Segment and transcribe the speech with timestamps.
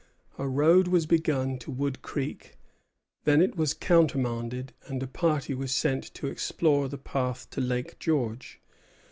[0.39, 2.57] A road was begun to Wood Creek;
[3.25, 7.99] then it was countermanded, and a party was sent to explore the path to Lake
[7.99, 8.59] George.